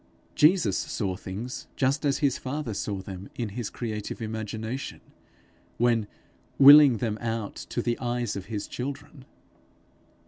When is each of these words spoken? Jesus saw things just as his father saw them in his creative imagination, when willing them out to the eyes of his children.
Jesus 0.33 0.75
saw 0.79 1.15
things 1.15 1.67
just 1.75 2.05
as 2.05 2.17
his 2.25 2.39
father 2.39 2.73
saw 2.73 3.03
them 3.03 3.29
in 3.35 3.49
his 3.49 3.69
creative 3.69 4.19
imagination, 4.19 4.99
when 5.77 6.07
willing 6.57 6.97
them 6.97 7.19
out 7.19 7.53
to 7.69 7.83
the 7.83 7.99
eyes 7.99 8.35
of 8.35 8.45
his 8.47 8.67
children. 8.67 9.25